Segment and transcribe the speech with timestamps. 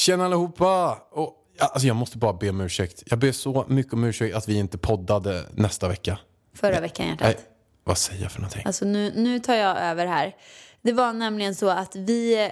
[0.00, 0.98] Tjena allihopa!
[1.10, 3.02] Och, alltså jag måste bara be om ursäkt.
[3.06, 6.18] Jag ber så mycket om ursäkt att vi inte poddade nästa vecka.
[6.54, 7.26] Förra veckan hjärtat.
[7.26, 7.36] Nej,
[7.84, 8.62] vad säger jag för någonting?
[8.64, 10.36] Alltså nu, nu tar jag över här.
[10.82, 12.50] Det var nämligen så att vi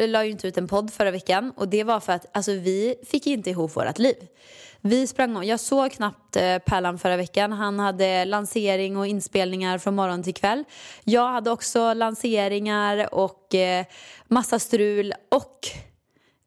[0.00, 2.94] la ju inte ut en podd förra veckan och det var för att alltså, vi
[3.06, 4.26] fick inte ihop vårt liv.
[4.80, 5.44] Vi sprang om.
[5.44, 7.52] Jag såg knappt eh, Pärlan förra veckan.
[7.52, 10.64] Han hade lansering och inspelningar från morgon till kväll.
[11.04, 13.84] Jag hade också lanseringar och eh,
[14.28, 15.68] massa strul och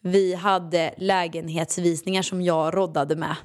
[0.04, 3.36] vi hade lägenhetsvisningar som jag roddade med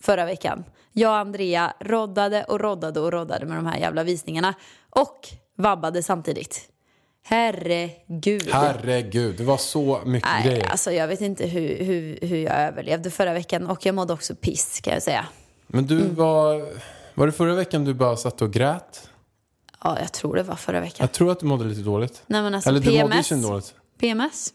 [0.00, 0.64] förra veckan.
[0.92, 4.54] Jag och Andrea roddade och roddade och roddade med de här jävla visningarna
[4.90, 6.68] och vabbade samtidigt.
[7.26, 8.48] Herregud.
[8.52, 10.66] Herregud, det var så mycket Nej, grejer.
[10.70, 14.34] alltså jag vet inte hur, hur, hur jag överlevde förra veckan och jag mådde också
[14.34, 15.26] piss kan jag säga.
[15.66, 16.14] Men du Mm.
[16.14, 16.66] var...
[17.16, 19.08] Var det förra veckan du bara satt och grät?
[19.84, 20.96] Ja, jag tror det var förra veckan.
[21.00, 22.22] Jag tror att du mådde lite dåligt.
[22.26, 23.42] Nej men alltså Eller du mådde ju PMS.
[23.48, 23.74] dåligt.
[24.00, 24.52] PMS.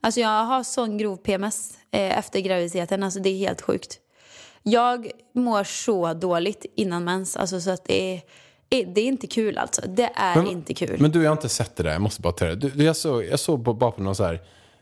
[0.00, 3.02] Alltså jag har sån grov PMS eh, efter graviditeten.
[3.02, 3.98] Alltså det är helt sjukt.
[4.62, 7.36] Jag mår så dåligt innan mens.
[7.36, 8.20] Alltså så att det är,
[8.70, 9.82] är- det är inte kul alltså.
[9.88, 10.96] Det är Men- inte kul.
[11.00, 11.92] Men du, jag har inte sett det där.
[11.92, 12.54] Jag måste bara ta det.
[12.56, 14.40] Du, jag såg, jag såg på- bara på någon så här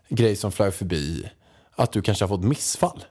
[0.09, 1.29] grej som flög förbi
[1.73, 3.05] att du kanske har fått missfall.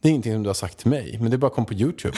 [0.00, 2.16] Det är ingenting som du har sagt till mig, men det bara kom på YouTube.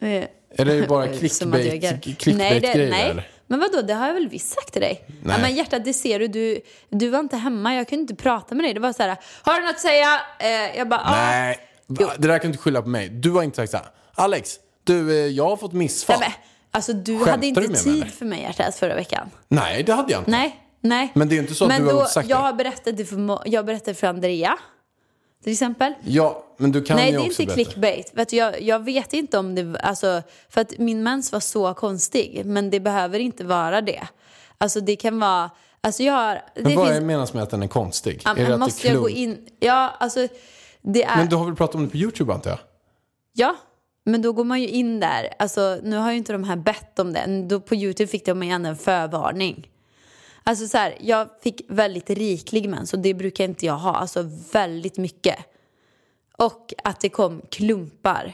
[0.00, 0.08] Eh,
[0.56, 3.24] Eller är det bara jag clickbait- nej, det, nej.
[3.46, 5.04] Men vadå, det har jag väl visst sagt till dig?
[5.08, 5.40] Ja, Nej.
[5.40, 6.28] men hjärtat, det ser du.
[6.28, 6.60] du.
[6.90, 8.74] Du var inte hemma, jag kunde inte prata med dig.
[8.74, 10.20] Det var så här, har du något att säga?
[10.38, 11.10] Eh, jag bara, ja.
[11.10, 12.12] Nej, va?
[12.18, 13.08] det där kan du inte skylla på mig.
[13.08, 13.86] Du har inte sagt så här.
[14.14, 14.50] Alex,
[14.84, 16.16] du, eh, jag har fått missfall.
[16.20, 16.38] Nej, men,
[16.70, 18.06] alltså du Skämtar hade inte du mig, tid eller?
[18.06, 19.30] för mig hjärtat förra veckan.
[19.48, 20.30] Nej, det hade jag inte.
[20.30, 21.12] Nej, nej.
[21.14, 22.42] Men det är inte så att men du har då, sagt jag det.
[22.42, 24.58] har berättat det för, jag berättade för Andrea.
[25.44, 25.92] Till exempel.
[26.04, 27.70] Ja, men du kan Nej, ju det är också inte berätta.
[27.70, 28.10] clickbait.
[28.14, 29.80] Vet du, jag, jag vet inte om det...
[29.80, 32.42] Alltså, för att min mens var så konstig.
[32.44, 34.08] Men det behöver inte vara det.
[34.58, 35.50] Alltså det kan vara...
[35.80, 36.42] Alltså jag har...
[36.54, 38.22] Men vad finns, är menas med att den är konstig?
[38.24, 39.46] Ja, är det att måste det är jag gå in...
[39.60, 40.28] Ja, alltså...
[40.82, 41.16] Det är...
[41.16, 42.58] Men du har väl pratat om det på YouTube antar jag?
[43.32, 43.56] Ja,
[44.04, 45.34] men då går man ju in där.
[45.38, 47.46] Alltså, nu har ju inte de här bett om det.
[47.48, 49.68] Då på YouTube fick de ändå en förvarning.
[50.46, 53.94] Alltså så här, jag fick väldigt riklig mens och det brukar inte jag ha.
[53.94, 55.36] Alltså väldigt mycket.
[56.36, 58.32] Och att det kom klumpar.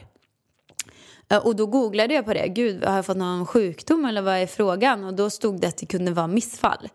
[1.28, 2.48] Eh, och då googlade jag på det.
[2.48, 5.04] Gud, har jag fått någon sjukdom eller vad är frågan?
[5.04, 6.88] Och då stod det att det kunde vara missfall.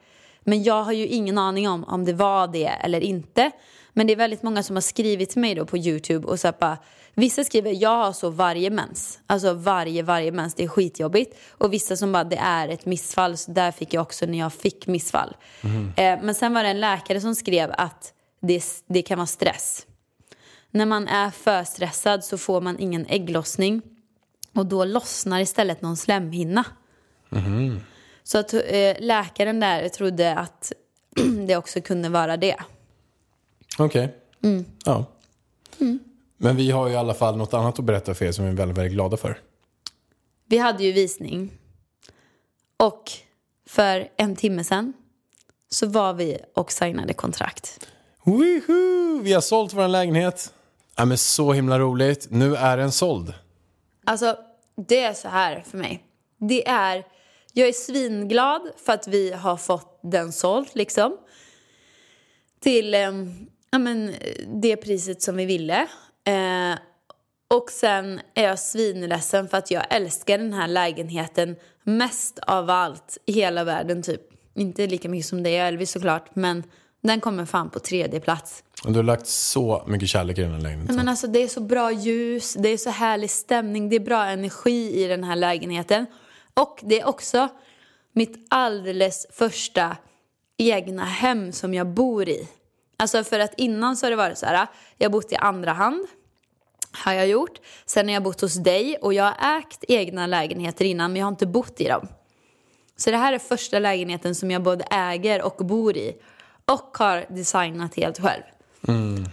[0.48, 3.52] Men jag har ju ingen aning om om det var det eller inte.
[3.94, 6.54] Men det är väldigt många som har skrivit till mig då på YouTube och så
[6.60, 6.78] bara,
[7.18, 9.20] Vissa skriver jag har så varje mens.
[9.28, 10.54] Alltså varje, varje mens.
[10.54, 11.38] Det är skitjobbigt.
[11.52, 13.38] Och vissa som bara det är ett missfall.
[13.38, 15.36] Så där fick jag också när jag fick missfall.
[15.98, 19.86] Eh, men sen var det en läkare som skrev att det, det kan vara stress.
[20.72, 23.82] När man är för stressad så får man ingen ägglossning.
[24.56, 26.66] Och då lossnar istället någon slemhinna.
[28.26, 30.72] Så att eh, läkaren där trodde att
[31.48, 32.56] det också kunde vara det.
[33.78, 34.16] Okej.
[34.44, 34.66] Mm.
[34.86, 35.06] Ja.
[36.38, 38.52] Men vi har ju i alla fall något annat att berätta för er som vi
[38.52, 39.40] är väldigt, väldigt glada för.
[40.46, 41.52] Vi hade ju visning.
[42.78, 43.12] Och
[43.68, 44.94] för en timme sedan
[45.70, 47.88] så var vi och signade kontrakt.
[48.24, 49.22] Woohoo!
[49.22, 50.54] Vi har sålt vår lägenhet.
[50.96, 52.28] Ja, men så himla roligt.
[52.30, 53.34] Nu är den såld.
[54.06, 54.38] Alltså,
[54.88, 56.04] det är så här för mig.
[56.38, 57.04] Det är,
[57.58, 61.18] jag är svinglad för att vi har fått den såld liksom.
[62.60, 63.12] Till eh,
[63.72, 64.14] ja, men,
[64.62, 65.88] det priset som vi ville.
[66.28, 66.80] Eh,
[67.48, 73.18] och sen är jag svinledsen för att jag älskar den här lägenheten mest av allt
[73.26, 74.22] i hela världen typ.
[74.56, 76.64] Inte lika mycket som dig och Elvis såklart, men
[77.04, 78.64] den kommer fan på tredje plats.
[78.84, 80.96] Du har lagt så mycket kärlek i den här lägenheten.
[80.96, 84.26] Men alltså det är så bra ljus, det är så härlig stämning, det är bra
[84.26, 86.06] energi i den här lägenheten.
[86.62, 87.50] Och det är också
[88.14, 89.98] mitt alldeles första
[90.58, 92.48] egna hem som jag bor i.
[92.98, 94.68] Alltså för att innan så har det varit så här,
[94.98, 96.08] jag har bott i andra hand.
[96.92, 97.60] Har jag gjort.
[97.86, 101.26] Sen har jag bott hos dig och jag har ägt egna lägenheter innan men jag
[101.26, 102.08] har inte bott i dem.
[102.98, 106.16] Så det här är första lägenheten som jag både äger och bor i.
[106.66, 108.44] Och har designat helt själv.
[108.88, 109.26] Mm.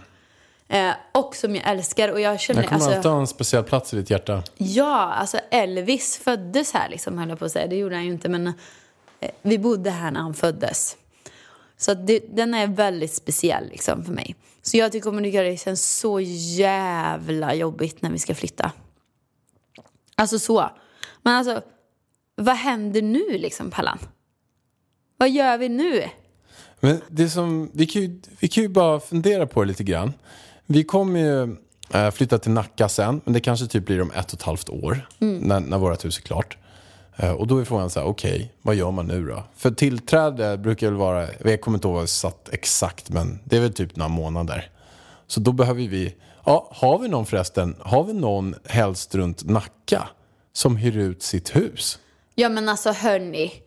[0.73, 2.09] Eh, och som jag älskar.
[2.09, 4.43] Och jag känner, Jag kommer alltså, alltid ha en speciell plats i ditt hjärta.
[4.57, 7.67] Ja, alltså Elvis föddes här liksom, höll jag på att säga.
[7.67, 8.47] Det gjorde han ju inte, men
[9.19, 10.97] eh, vi bodde här när han föddes.
[11.77, 14.35] Så det, den är väldigt speciell liksom för mig.
[14.61, 18.71] Så jag tycker att det känns så jävla jobbigt när vi ska flytta.
[20.15, 20.69] Alltså så.
[21.21, 21.61] Men alltså,
[22.35, 23.99] vad händer nu liksom, Pallan?
[25.17, 26.03] Vad gör vi nu?
[26.79, 30.13] Men det som, vi, kan ju, vi kan ju bara fundera på det lite grann.
[30.65, 31.55] Vi kommer ju
[31.93, 34.69] eh, flytta till Nacka sen, men det kanske typ blir om ett och ett halvt
[34.69, 36.57] år när, när vårt hus är klart.
[37.15, 39.43] Eh, och då är frågan så här, okej, vad gör man nu då?
[39.55, 43.61] För tillträde brukar väl vara, jag kommer inte ihåg vad satt exakt, men det är
[43.61, 44.69] väl typ några månader.
[45.27, 46.15] Så då behöver vi,
[46.45, 50.07] ja, har vi någon förresten, har vi någon helst runt Nacka
[50.53, 51.99] som hyr ut sitt hus?
[52.35, 53.62] Ja men alltså hörni.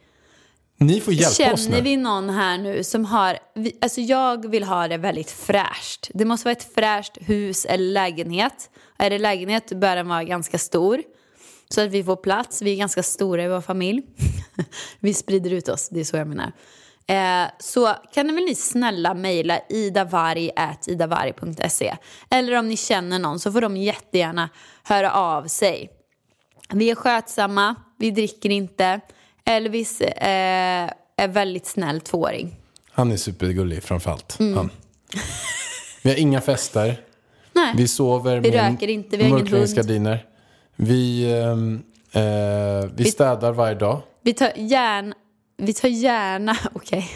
[0.78, 1.82] Ni får hjälpa oss Känner nu.
[1.82, 3.38] vi någon här nu som har,
[3.81, 6.11] alltså jag vill ha det väldigt fräscht.
[6.14, 8.70] Det måste vara ett fräscht hus eller lägenhet.
[8.99, 11.02] Är det lägenhet bör den vara ganska stor.
[11.69, 12.62] Så att vi får plats.
[12.62, 14.02] Vi är ganska stora i vår familj.
[15.00, 16.52] vi sprider ut oss, det är så jag menar.
[17.06, 21.96] Eh, så kan väl ni snälla mejla idavarg.idavarg.se
[22.31, 24.49] Eller om ni känner någon så får de jättegärna
[24.82, 25.90] höra av sig.
[26.72, 29.00] Vi är skötsamma, vi dricker inte.
[29.46, 32.56] Elvis eh, är väldigt snäll tvååring.
[32.90, 34.40] Han är supergullig framförallt.
[34.40, 34.56] Mm.
[34.56, 34.70] Han.
[36.02, 37.00] Vi har inga fester.
[37.52, 37.75] Nej.
[37.76, 40.25] Vi sover Vi med röker inte, vi har mörkläggningsgardiner.
[40.76, 41.82] Vi, ehm,
[42.12, 44.00] eh, vi städar varje dag.
[44.22, 45.14] Vi tar gärna,
[45.56, 47.08] vi tar gärna, okej,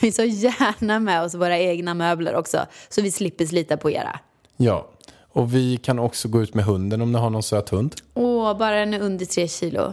[0.00, 2.66] vi tar gärna med oss våra egna möbler också.
[2.88, 4.20] Så vi slipper slita på era.
[4.56, 4.90] Ja.
[5.28, 7.94] Och vi kan också gå ut med hunden om ni har någon söt hund.
[8.14, 9.92] Åh, bara den är under tre kilo.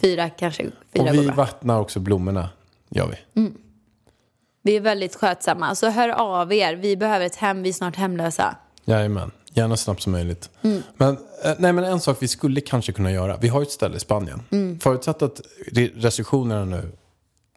[0.00, 1.34] Fyra kanske, fyra Och går vi bra.
[1.34, 2.48] vattnar också blommorna.
[2.90, 3.50] Gör vi.
[4.62, 5.74] Vi är väldigt skötsamma.
[5.74, 8.56] Så hör av er, vi behöver ett hem, vi är snart hemlösa.
[8.84, 9.30] Jajamän.
[9.52, 10.50] Gärna snabbt som möjligt.
[10.62, 10.82] Mm.
[10.96, 13.36] Men, eh, nej, men en sak vi skulle kanske kunna göra.
[13.36, 14.42] Vi har ju ett ställe i Spanien.
[14.50, 14.78] Mm.
[14.80, 15.40] Förutsatt att
[15.72, 16.92] re- restriktionerna nu,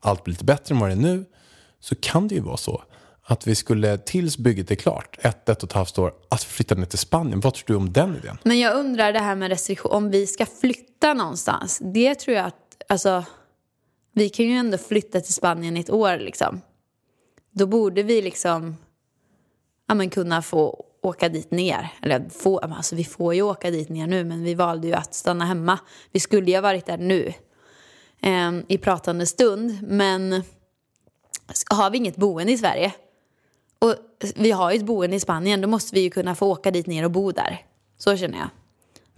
[0.02, 1.26] allt blir lite bättre än vad det är nu.
[1.80, 2.84] Så kan det ju vara så
[3.32, 6.76] att vi skulle, tills bygget är klart, ett, ett och ett halvt år, att flytta
[6.76, 7.40] ner till Spanien.
[7.40, 8.38] Vad tror du om den idén?
[8.44, 11.80] Men jag undrar det här med restriktion, om vi ska flytta någonstans.
[11.94, 13.26] Det tror jag att, alltså,
[14.14, 16.62] vi kan ju ändå flytta till Spanien i ett år liksom.
[17.52, 18.78] Då borde vi liksom,
[19.88, 21.90] ja men kunna få åka dit ner.
[22.02, 25.14] Eller få, alltså vi får ju åka dit ner nu men vi valde ju att
[25.14, 25.80] stanna hemma.
[26.12, 27.34] Vi skulle ju ha varit där nu.
[28.22, 29.78] eh, I pratande stund.
[29.82, 30.44] Men
[31.70, 32.94] har vi inget boende i Sverige
[33.82, 33.96] och
[34.36, 36.88] vi har ju ett boende i Spanien, då måste vi ju kunna få åka dit
[36.88, 37.66] ner och bo där.
[37.98, 38.50] Så känner jag.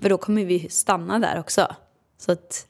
[0.02, 1.76] För då kommer vi stanna där också.
[2.18, 2.68] Så att,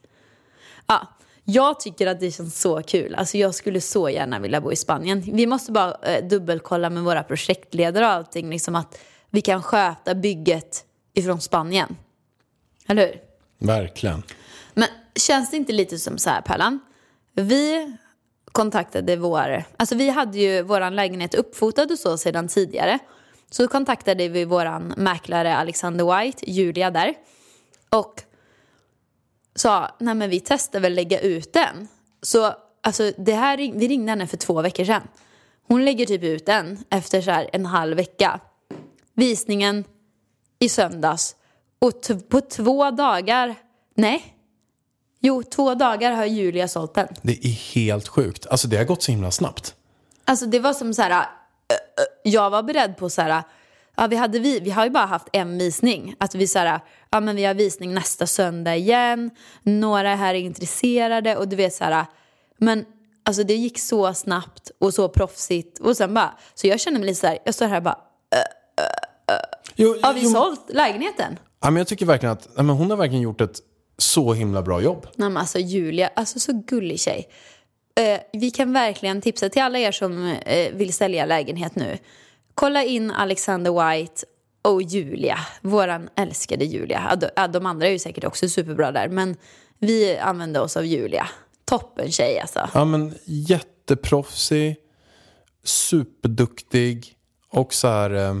[0.86, 1.08] ja.
[1.46, 3.14] Jag tycker att det känns så kul.
[3.14, 5.20] Alltså jag skulle så gärna vilja bo i Spanien.
[5.20, 8.50] Vi måste bara eh, dubbelkolla med våra projektledare och allting.
[8.50, 8.98] Liksom att
[9.30, 11.96] vi kan sköta bygget ifrån Spanien.
[12.86, 13.20] Eller hur?
[13.66, 14.22] Verkligen.
[14.74, 16.80] Men känns det inte lite som så här, Pärlan?
[17.34, 17.96] Vi
[18.54, 19.64] kontaktade vår...
[19.76, 22.98] Alltså vi hade ju vår lägenhet uppfotad och så sedan tidigare.
[23.50, 27.14] Så kontaktade vi vår mäklare Alexander White, Julia där.
[27.90, 28.22] Och
[29.54, 31.88] sa, nej men vi testar väl lägga ut den.
[32.22, 35.02] Så alltså det här, vi ringde henne för två veckor sedan.
[35.68, 38.40] Hon lägger typ ut den efter så här en halv vecka.
[39.14, 39.84] Visningen
[40.58, 41.36] i söndags.
[41.78, 43.54] Och på två dagar,
[43.94, 44.33] nej.
[45.26, 47.08] Jo, två dagar har Julia sålt den.
[47.22, 48.46] Det är helt sjukt.
[48.46, 49.74] Alltså det har gått så himla snabbt.
[50.24, 53.42] Alltså det var som så här, ö, ö, jag var beredd på så här,
[53.96, 56.14] ja vi, hade, vi, vi har ju bara haft en visning.
[56.18, 59.30] Att vi så här, ja men vi har visning nästa söndag igen,
[59.62, 62.06] några här är intresserade och du vet så här,
[62.58, 62.84] men
[63.22, 67.06] alltså det gick så snabbt och så proffsigt och sen bara, så jag känner mig
[67.06, 67.98] lite så här, jag står här och bara,
[69.76, 71.38] Jo, har vi jo, sålt lägenheten?
[71.60, 73.60] Ja, men jag tycker verkligen att men hon har verkligen gjort ett
[73.98, 75.06] så himla bra jobb.
[75.16, 77.28] Nej men alltså Julia, alltså så gullig tjej.
[78.00, 81.98] Eh, vi kan verkligen tipsa till alla er som eh, vill sälja lägenhet nu.
[82.54, 84.26] Kolla in Alexander White
[84.62, 87.18] och Julia, våran älskade Julia.
[87.36, 89.36] Ja, de, andra är ju säkert också superbra där, men
[89.78, 91.28] vi använder oss av Julia.
[91.64, 92.68] Toppen tjej alltså.
[92.74, 94.76] Ja, men jätteproffsig,
[95.64, 97.14] superduktig
[97.50, 98.34] och så här, eh,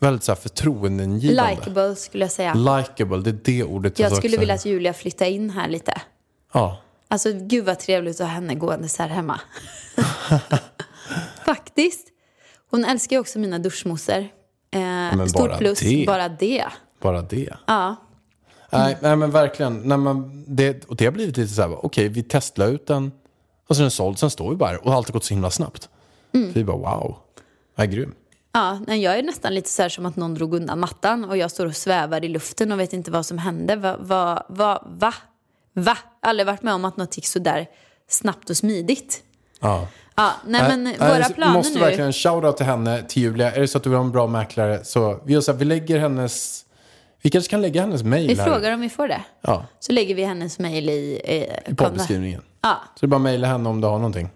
[0.00, 1.50] väldigt så här förtroendeingivande.
[1.50, 2.54] Likeable skulle jag säga.
[2.54, 6.00] Likeable, det är det ordet Jag söker skulle vilja att Julia flyttar in här lite.
[6.52, 6.78] Ja,
[7.12, 9.40] Alltså gud vad trevligt att ha henne gåendes här hemma.
[11.44, 12.08] Faktiskt.
[12.70, 14.18] Hon älskar ju också mina duschmosor.
[14.18, 16.06] Eh, men stort plus, det.
[16.06, 16.64] bara det.
[17.00, 17.56] Bara det.
[17.66, 17.96] Ja.
[18.70, 19.78] Nej, nej men verkligen.
[19.80, 23.12] När man, det, och det har blivit lite så här, okej vi testar ut den
[23.66, 25.34] och sen är den såld, sen står vi bara här och allt har gått så
[25.34, 25.88] himla snabbt.
[26.32, 26.52] Mm.
[26.52, 27.16] Så vi bara wow,
[27.76, 28.14] jag är grym.
[28.52, 31.50] Ja, jag är nästan lite så här som att någon drog undan mattan och jag
[31.50, 33.76] står och svävar i luften och vet inte vad som hände.
[33.76, 35.14] Va, va, va, va?
[35.72, 35.98] Va?
[36.22, 37.66] Aldrig varit med om att något gick så där
[38.08, 39.22] snabbt och smidigt.
[39.60, 39.88] Ja.
[40.14, 41.80] Ja, nej men Nej, våra planer måste nu.
[41.80, 43.52] verkligen shoutout till henne, till Julia.
[43.52, 45.58] Är det så att du vill ha en bra mäklare så vi, gör så här,
[45.58, 46.64] vi lägger hennes,
[47.22, 48.44] vi kanske kan lägga hennes Vi här.
[48.44, 49.20] frågar om vi får det.
[49.40, 52.42] Ja, Så lägger vi hennes mejl i, eh, i poddbeskrivningen.
[52.60, 52.76] Ja.
[52.94, 54.30] Så det är bara att mejla henne om du har någonting.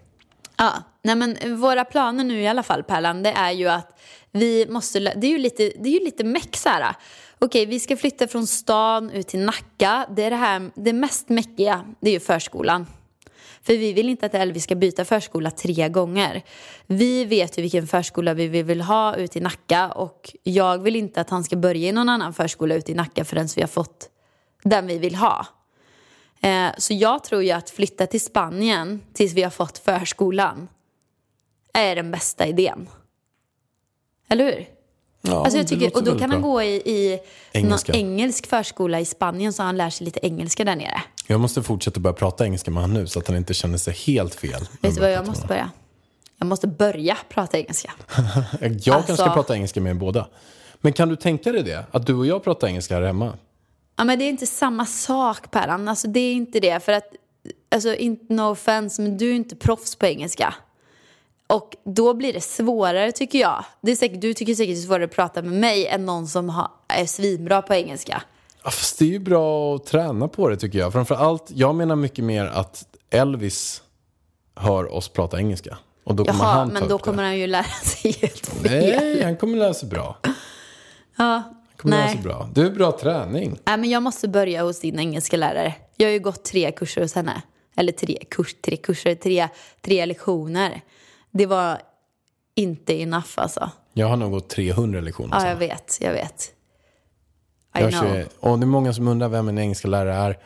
[0.57, 0.71] Ja,
[1.05, 3.99] nej men våra planer nu i alla fall Pärlan, det är ju att
[4.31, 6.95] vi måste, det är ju lite, det är ju lite meck så här.
[7.39, 10.05] Okej, vi ska flytta från stan ut till Nacka.
[10.15, 12.87] Det är det här, det mest meckiga, det är ju förskolan.
[13.61, 16.43] För vi vill inte att Elvi ska byta förskola tre gånger.
[16.87, 21.21] Vi vet ju vilken förskola vi vill ha ute i Nacka och jag vill inte
[21.21, 24.09] att han ska börja i någon annan förskola ute i Nacka förrän vi har fått
[24.63, 25.45] den vi vill ha.
[26.41, 30.67] Eh, så jag tror ju att flytta till Spanien tills vi har fått förskolan
[31.75, 32.89] är den bästa idén.
[34.29, 34.65] Eller hur?
[35.21, 36.49] Ja, alltså jag tycker, och då kan han bra.
[36.51, 37.19] gå i, i
[37.51, 37.91] Engelska.
[37.91, 41.01] någon engelsk förskola i Spanien så han lär sig lite engelska där nere.
[41.27, 43.93] Jag måste fortsätta börja prata engelska med honom nu så att han inte känner sig
[43.93, 44.61] helt fel.
[44.81, 45.71] Vet du vad jag måste börja?
[46.37, 47.91] Jag måste börja prata engelska.
[48.61, 50.27] Jag kanske Alltså- ska prata engelska med er båda.
[50.81, 51.85] Men kan du tänka dig det?
[51.91, 53.37] Att du och jag pratar engelska här hemma?
[53.95, 55.87] Ja, men det är inte samma sak Pärlan.
[55.87, 56.79] Alltså det är inte det.
[56.85, 57.05] För att,
[57.71, 60.53] alltså inte no offense, men du är inte proffs på engelska.
[61.47, 63.65] Och då blir det svårare tycker jag.
[63.81, 66.27] Det är säkert, du tycker säkert det är svårare att prata med mig än någon
[66.27, 68.21] som har, är svinbra på engelska.
[68.63, 70.93] Ja, fast det är ju bra att träna på det tycker jag.
[70.93, 73.81] Framför allt, jag menar mycket mer att Elvis
[74.55, 75.77] hör oss prata engelska.
[76.03, 78.71] Och då kommer Jaha, han ta men då kommer han ju lära sig helt fel.
[78.71, 80.17] Nej, han kommer lära sig bra.
[81.17, 81.43] ja,
[81.77, 82.15] kommer lära nej.
[82.15, 82.49] sig bra.
[82.53, 83.59] Du är bra träning.
[83.65, 85.73] nej, men jag måste börja hos din engelska lärare.
[85.95, 87.41] Jag har ju gått tre kurser hos henne.
[87.75, 89.47] Eller tre, kurs, tre kurser, tre,
[89.81, 90.81] tre lektioner.
[91.37, 91.81] Det var
[92.55, 93.69] inte enough alltså.
[93.93, 95.35] Jag har nog gått 300 lektioner.
[95.35, 95.47] Ja, så.
[95.47, 96.51] jag vet, jag vet.
[97.77, 98.23] I Jag know.
[98.39, 100.37] och det är många som undrar vem min engelska lärare är.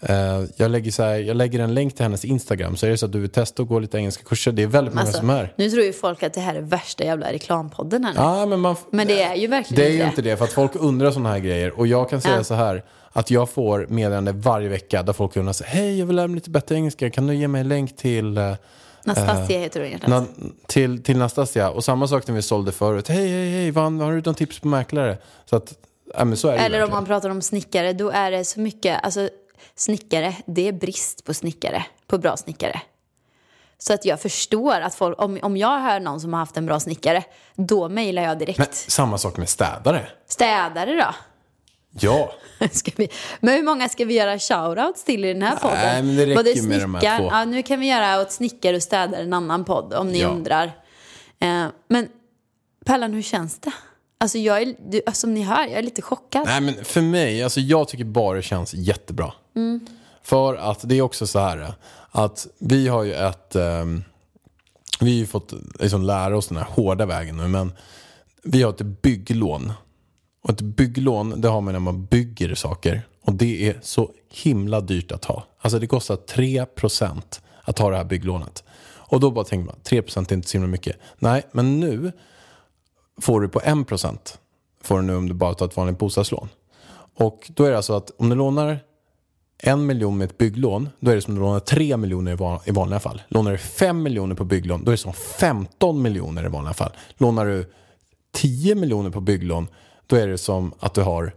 [0.00, 2.76] Eh, jag, lägger så här, jag lägger en länk till hennes Instagram.
[2.76, 4.52] Så är det så att du vill testa att gå lite engelska kurser.
[4.52, 5.52] Det är väldigt många Alltså, som är.
[5.56, 8.20] Nu tror ju folk att det här är värsta jävla reklampodden här nu.
[8.20, 10.52] Ja, men, man, Men det är ju verkligen Det är ju inte det, för att
[10.52, 11.78] folk undrar sådana här grejer.
[11.78, 12.44] Och jag kan säga Ja.
[12.44, 16.16] så här, att jag får meddelande varje vecka där folk undrar så hej jag vill
[16.16, 18.52] lära mig lite bättre engelska, kan du ge mig en länk till, eh,
[19.06, 20.26] Nastasia heter hon egentligen.
[20.36, 21.70] na, till, till Nastasia?
[21.70, 24.58] Och samma sak när vi sålde förut, hej hej hej, vad, har du någon tips
[24.60, 25.18] på mäklare?
[25.44, 25.74] Så att,
[26.14, 28.60] ja men så är det Eller om man pratar om snickare, då är det så
[28.60, 29.28] mycket, alltså
[29.74, 32.80] snickare, det är brist på snickare, på bra snickare.
[33.78, 36.66] Så att jag förstår att folk, om, om jag hör någon som har haft en
[36.66, 38.58] bra snickare, då mejlar jag direkt.
[38.58, 40.08] Men samma sak med städare.
[40.28, 41.14] Städare då?
[42.00, 42.32] Ja,
[42.96, 43.08] vi,
[43.40, 45.78] men hur många ska vi göra shoutouts till i den här podden?
[45.82, 47.28] Nej, men det räcker Både med de här snickar- två.
[47.30, 50.28] Ja, nu kan vi göra åt snickare och städare en annan podd om ni Ja.
[50.28, 50.64] undrar.
[51.38, 52.08] Eh, men
[52.84, 53.72] Pellan, hur känns det?
[54.20, 56.42] Alltså, jag är, du, alltså, som ni hör, jag är lite chockad.
[56.46, 59.32] Nej men för mig, alltså jag tycker bara det känns jättebra.
[60.22, 61.72] För att det är också så här
[62.10, 64.04] att vi har ju ett, ehm,
[65.00, 67.72] vi har ju fått liksom lära oss den här hårda vägen nu men
[68.42, 69.72] vi har ett bygglån.
[70.46, 73.08] Och ett bygglån det har man när man bygger saker.
[73.22, 75.46] Och det är så himla dyrt att ha.
[75.60, 78.64] Alltså det kostar 3% att ha det här bygglånet.
[79.08, 80.96] Och då bara tänker man, 3% är inte så himla mycket.
[81.18, 82.12] Nej, men nu
[83.20, 84.18] får du på 1%
[84.82, 86.48] får du nu om du bara tar ett vanligt bostadslån.
[87.18, 88.78] Och då är det alltså att om du lånar
[89.58, 92.34] en miljon med ett bygglån, då är det som att du lånar 3 miljoner i
[92.34, 93.22] van- i vanliga fall.
[93.28, 96.92] Lånar du 5 miljoner på bygglån, då är det som 15 miljoner i vanliga fall.
[97.16, 97.72] Lånar du
[98.32, 99.68] 10 miljoner på bygglån,
[100.06, 101.32] då är det som att du har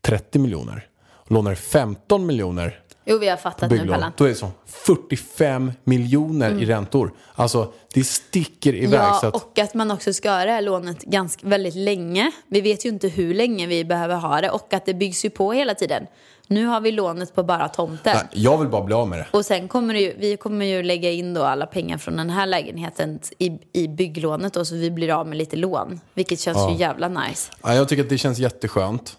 [0.00, 0.86] 30 miljoner.
[1.26, 4.12] Lånar du 15 miljoner Jo, vi har fattat nu, Pellan.
[4.16, 7.12] då är det som 45 miljoner i räntor.
[7.34, 9.00] Alltså, det sticker iväg.
[9.00, 12.30] Ja, så att, och att man också ska ha det här lånet ganska, väldigt länge.
[12.46, 15.30] Vi vet ju inte hur länge vi behöver ha det och att det byggs ju
[15.30, 16.06] på hela tiden.
[16.46, 18.16] Nu har vi lånet på bara tomten.
[18.16, 19.26] nej, jag vill bara bli av med det.
[19.30, 22.30] Och sen kommer det ju, vi kommer ju lägga in då alla pengar från den
[22.30, 26.00] här lägenheten i, i bygglånet då, så vi blir av med lite lån.
[26.14, 27.52] Vilket känns ju jävla nice.
[27.62, 29.16] Ja, jag tycker att det känns jätteskönt.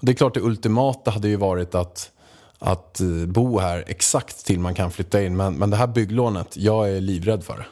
[0.00, 2.10] Det är klart det ultimata hade ju varit att,
[2.58, 5.36] att eh, bo här exakt till man kan flytta in.
[5.36, 7.66] Men, men det här bygglånet, jag är livrädd för det.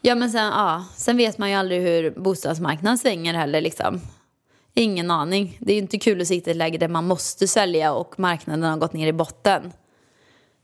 [0.00, 4.00] Ja men sen, ja, sen vet man ju aldrig hur bostadsmarknaden svänger heller liksom.
[4.74, 5.58] Ingen aning.
[5.60, 8.18] Det är ju inte kul att sitta i ett läge där man måste sälja och
[8.20, 9.62] marknaden har gått ner i botten.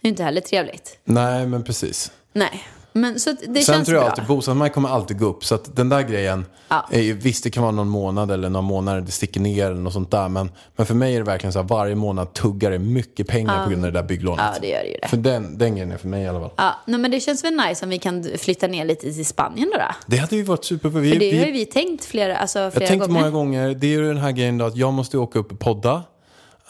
[0.00, 0.98] Det är ju inte heller trevligt.
[1.04, 2.12] Nej, men precis.
[2.32, 2.62] Nej.
[2.96, 4.10] Men så att det Sen känns tror jag bra.
[4.10, 5.44] alltid bostadsmarknaden kommer alltid gå upp.
[5.44, 6.88] Så att den där grejen, Ja.
[6.90, 9.92] är visst det kan vara någon månad eller några månader det sticker ner eller något
[9.92, 10.28] sånt där.
[10.28, 13.64] Men, men för mig är det verkligen så här, varje månad tuggar det mycket pengar
[13.64, 14.44] på grund av det där bygglånet.
[14.54, 15.08] Ja, det gör det ju det.
[15.08, 16.50] För den, den grejen är för mig i alla fall.
[16.56, 19.70] Ja, nej, men det känns väl nice om vi kan flytta ner lite till Spanien
[19.72, 19.78] då.
[19.78, 19.94] då.
[20.06, 20.90] Det hade ju varit super.
[20.90, 23.20] För vi, För det vi, har ju vi tänkt flera, alltså, jag flera tänkte gånger.
[23.20, 25.58] många gånger, det är ju den här grejen då att jag måste åka upp och
[25.58, 26.02] podda.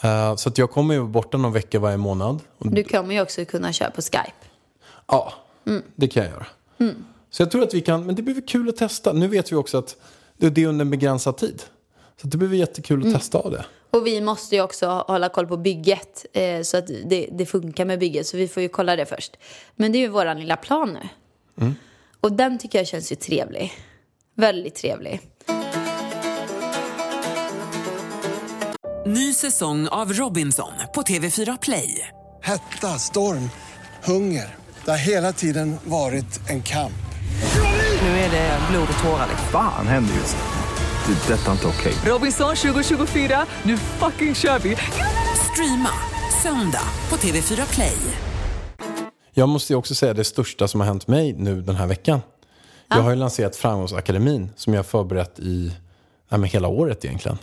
[0.01, 2.39] Eh, så att jag kommer ju borta någon vecka varje månad.
[2.59, 4.31] Du kommer ju också kunna köra på Skype.
[5.07, 5.33] ja,
[5.67, 5.83] Mm.
[5.95, 6.45] det kan jag göra.
[7.29, 9.13] Så jag tror att vi kan, men det blir väl kul att testa.
[9.13, 9.95] Nu vet vi också att
[10.37, 11.63] det är under en begränsad tid.
[12.21, 13.15] Så det blir väl jättekul Mm.
[13.15, 13.65] att testa av det.
[13.91, 17.85] Och vi måste ju också hålla koll på bygget eh, så att det, det funkar
[17.85, 18.27] med bygget.
[18.27, 19.37] Så vi får ju kolla det först.
[19.75, 21.09] Men det är ju våran lilla plan nu.
[21.65, 21.75] Mm.
[22.21, 23.73] Och den tycker jag känns ju trevlig.
[24.35, 25.21] Väldigt trevlig.
[29.05, 32.09] Ny säsong av Robinson på TV4 Play.
[32.41, 33.49] Hetta, storm,
[34.03, 34.55] hunger.
[34.85, 36.93] Det har hela tiden varit en kamp.
[38.01, 39.27] Nu är det blod och tårar.
[39.29, 39.47] liksom.
[39.47, 41.13] Fan händer just nu.
[41.13, 41.33] Det.
[41.33, 41.93] är Detta är inte okej.
[42.05, 44.77] Robinson 2024, nu fucking kör vi!
[45.51, 45.89] Streama
[46.43, 47.97] söndag på TV4 Play.
[49.33, 52.21] Jag måste ju också säga det största som har hänt mig nu den här veckan.
[52.87, 55.75] Jag har ju lanserat Framgångsakademin som jag har förberett i
[56.29, 57.37] ja, men hela året egentligen.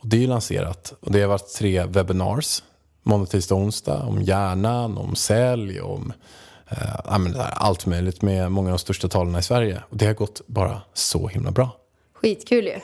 [0.00, 2.62] Och det är ju lanserat och det har varit tre webinars.
[3.02, 6.12] Måndag, tisdag, onsdag om hjärnan, om sälj, om
[6.70, 9.82] eh, allt möjligt med många av de största talarna i Sverige.
[9.90, 11.76] Och det har gått bara så himla bra.
[12.14, 12.80] Skitkul ju.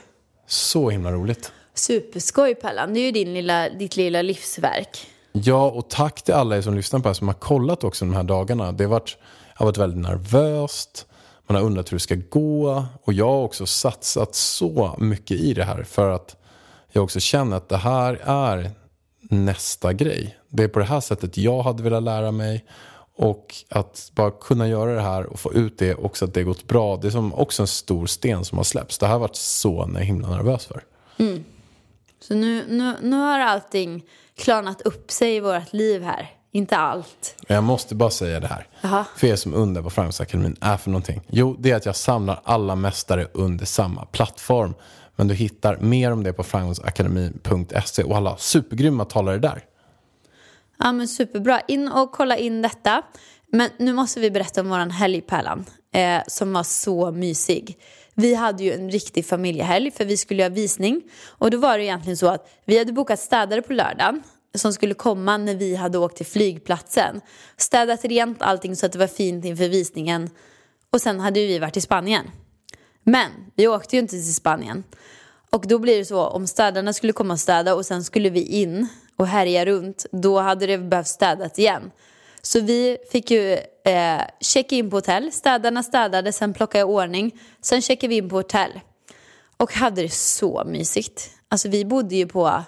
[0.46, 1.52] Så himla roligt.
[1.74, 2.94] Superskoj Pallan.
[2.94, 5.06] Det är ju din lilla, ditt lilla livsverk.
[5.32, 8.04] Ja, och tack till alla er som lyssnar på det här som har kollat också
[8.04, 8.72] de här dagarna.
[8.72, 9.16] Det har varit,
[9.54, 11.06] har varit väldigt nervöst.
[11.46, 12.86] Man har undrat hur det ska gå.
[13.02, 16.36] Och jag har också satsat så mycket i det här för att
[16.92, 18.70] jag också känner att det här är
[19.20, 20.38] nästa grej.
[20.48, 22.64] Det är på det här sättet jag hade velat lära mig.
[23.16, 26.66] Och att bara kunna göra det här och få ut det också att det gått
[26.66, 26.96] bra.
[26.96, 28.98] Det är som också en stor sten som har släppts.
[28.98, 30.82] Det här har varit så himla nervös för.
[32.20, 34.04] Så nu, nu, nu har allting
[34.36, 36.30] klarnat upp sig i vårt liv här.
[36.52, 37.34] Inte allt.
[37.46, 38.66] Jag måste bara säga det här.
[38.80, 39.04] Jaha.
[39.16, 41.20] För er som undrar vad Framgångsakademin är för någonting.
[41.28, 44.74] Jo, det är att jag samlar alla mästare under samma plattform.
[45.16, 49.64] Men du hittar mer om det på framgångsakademin.se och alla supergrymma talare där.
[50.78, 51.60] Ja men superbra.
[51.68, 53.02] In och kolla in detta.
[53.52, 55.64] Men nu måste vi berätta om våran helg Pärlan.
[55.94, 57.78] Eh, som var så mysig.
[58.14, 61.02] Vi hade ju en riktig familjehelg för vi skulle göra visning.
[61.26, 64.22] Och då var det egentligen så att vi hade bokat städare på lördagen.
[64.54, 67.20] Som skulle komma när vi hade åkt till flygplatsen.
[67.56, 70.30] Städat rent allting så att det var fint inför visningen.
[70.90, 72.30] Och sen hade ju vi varit i Spanien.
[73.02, 74.84] Men vi åkte ju inte till Spanien.
[75.50, 78.42] Och då blir det så, om städarna skulle komma och städa och sen skulle vi
[78.42, 81.90] in och härja runt, då hade det behövt städat igen.
[82.42, 83.52] Så vi fick ju
[83.84, 88.16] eh, checka in på hotell, städarna städade, sen plockade jag i ordning, sen checkade vi
[88.16, 88.80] in på hotell.
[89.56, 91.30] Och hade det så mysigt.
[91.48, 92.62] Alltså vi bodde ju på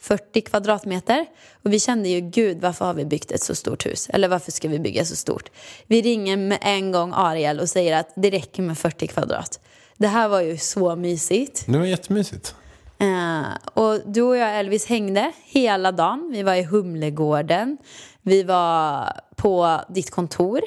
[0.00, 1.26] 40 kvadratmeter.
[1.64, 4.08] Och vi kände ju, gud varför har vi byggt ett så stort hus?
[4.10, 5.50] Eller varför ska vi bygga så stort?
[5.86, 9.60] Vi ringer med en gång Ariel och säger att det räcker med 40 kvadrat.
[9.96, 11.64] Det här var ju så mysigt.
[11.66, 12.54] Det var jättemysigt.
[12.98, 16.30] Eh, och du och jag Elvis hängde hela dagen.
[16.32, 17.78] Vi var i Humlegården.
[18.22, 20.60] Vi var på ditt kontor.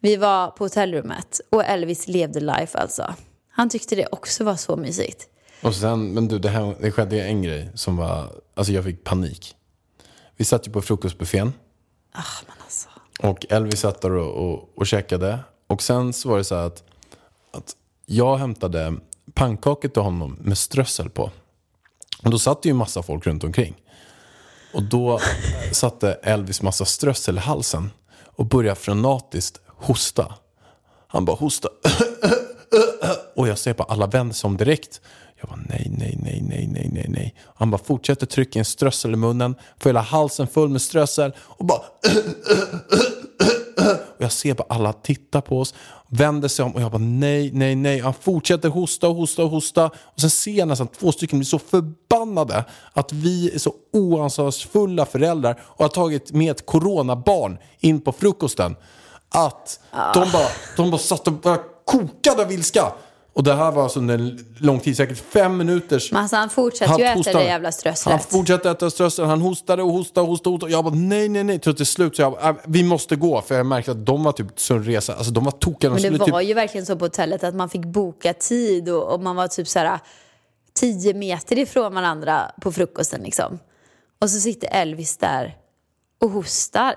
[0.00, 1.40] Vi var på hotellrummet.
[1.50, 3.14] Och Elvis levde life alltså.
[3.50, 5.28] Han tyckte det också var så mysigt.
[5.62, 9.04] Och sen, men du, det, här, det skedde en grej som var, alltså jag fick
[9.04, 9.56] panik.
[10.36, 11.52] Vi satt ju på frukostbuffén.
[12.12, 12.88] Ah, men alltså.
[13.22, 15.38] Och Elvis satt där och, och, och käkade.
[15.66, 16.84] Och sen så var det så att,
[17.50, 18.94] att jag hämtade
[19.34, 21.30] pannkakor till honom med strössel på.
[22.22, 23.74] Och då satt det ju massa folk runt omkring.
[24.72, 25.20] Och då
[25.72, 27.90] satte Elvis massa strössel i halsen
[28.24, 30.34] och började frenatiskt hosta.
[31.06, 31.68] Han bara hosta.
[33.36, 35.00] Och jag ser på alla vänder sig om direkt.
[35.40, 37.34] Jag bara nej, nej, nej, nej, nej, nej, nej.
[37.54, 39.54] Han bara fortsätter trycka in strössel i munnen.
[39.80, 41.32] Får hela halsen full med strössel.
[41.38, 41.82] Och bara
[43.92, 45.74] och jag ser bara alla titta på oss,
[46.08, 48.00] vänder sig om och jag bara nej, nej, nej.
[48.00, 49.86] Han fortsätter hosta och hosta och hosta.
[49.86, 55.06] Och sen ser jag nästan två stycken bli så förbannade att vi är så oansvarsfulla
[55.06, 58.76] föräldrar och har tagit med ett coronabarn in på frukosten.
[59.28, 59.80] Att
[60.14, 62.92] de, bara, de bara satt och bara kokade av ilska.
[63.36, 66.50] Och det här var alltså under en lång tid, säkert fem minuters Men alltså han
[66.50, 68.24] fortsatte ju äta det jävla Han strösslet.
[68.24, 70.56] fortsatte äta strössel, han hostade och hostade och hostade.
[70.64, 70.70] Och.
[70.70, 71.58] Jag bara nej, nej, nej.
[71.58, 73.42] Till till slut så jag bara, "Äh, vi måste gå.
[73.42, 75.14] För jag märkte att de var typ så resa.
[75.14, 75.90] Alltså de var tokiga.
[75.90, 78.88] Men det skulle var typ, ju verkligen så på hotellet att man fick boka tid
[78.88, 79.98] och, och man var typ så här
[80.74, 83.58] tio meter ifrån varandra på frukosten liksom.
[84.20, 85.56] Och så sitter Elvis där
[86.20, 86.94] och hostar.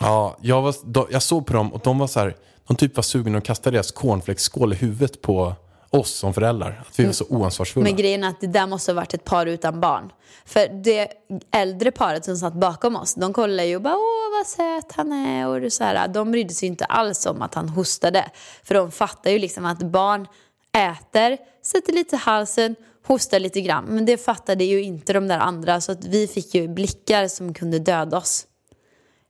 [0.00, 0.74] ja, jag, var,
[1.10, 2.36] jag såg på dem och de var så här,
[2.70, 5.54] hon typ var sugen att kasta deras cornflakesskål i huvudet på
[5.90, 6.84] oss som föräldrar.
[6.88, 7.84] Att vi var så oansvarsfulla.
[7.84, 10.12] Men grejen är att det där måste ha varit ett par utan barn.
[10.44, 11.08] För det
[11.52, 15.12] äldre paret som satt bakom oss, de kollade ju och bara åh vad söt han
[15.12, 16.08] är och så här.
[16.08, 18.30] De brydde sig inte alls om att han hostade.
[18.64, 20.26] För de fattar ju liksom att barn
[20.72, 23.84] äter, sätter lite i halsen, hostar lite grann.
[23.84, 27.54] Men det fattade ju inte de där andra så att vi fick ju blickar som
[27.54, 28.46] kunde döda oss.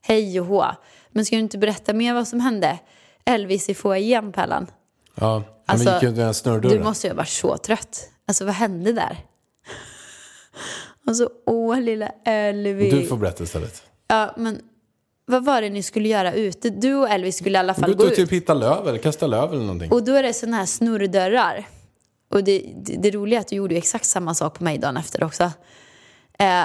[0.02, 0.66] Hej och hå.
[1.10, 2.78] Men ska du inte berätta mer vad som hände?
[3.24, 4.66] Elvis i foajén, Pärlan.
[5.14, 6.76] Ja, Alltså, men gick ju inte ens snurrdörren.
[6.78, 8.08] Du måste ju ha varit så trött.
[8.26, 9.16] Alltså vad hände där?
[11.06, 12.94] Alltså åh lilla Elvis.
[12.94, 13.82] Du får berätta istället.
[14.08, 14.60] Ja men
[15.26, 16.70] vad var det ni skulle göra ute?
[16.70, 18.16] Du och Elvis skulle i alla fall Gå ut gå och ut.
[18.16, 19.92] typ hitta löv eller kasta löv eller någonting.
[19.92, 21.68] Och då är det sådana här snurrdörrar.
[22.30, 24.78] Och det, det, det roliga är att du gjorde ju exakt samma sak på mig
[24.78, 25.44] dagen efter också.
[26.38, 26.62] Eh,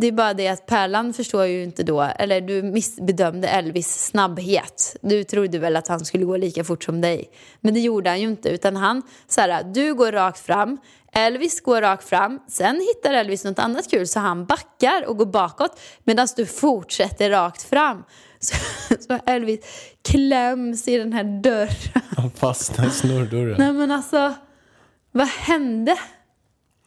[0.00, 4.96] det är bara det att Pärlan förstår ju inte då, eller du missbedömde Elvis snabbhet.
[5.00, 7.30] Du trodde väl att han skulle gå lika fort som dig.
[7.60, 10.78] Men det gjorde han ju inte, utan han, så här, du går rakt fram,
[11.12, 15.26] Elvis går rakt fram, sen hittar Elvis något annat kul så han backar och går
[15.26, 18.04] bakåt medan du fortsätter rakt fram.
[18.42, 18.56] Så,
[19.00, 19.60] så Elvis
[20.08, 22.02] kläms i den här dörren.
[22.16, 23.54] Han fastnade i snurrdörren.
[23.58, 24.34] Nej men alltså,
[25.12, 25.96] vad hände?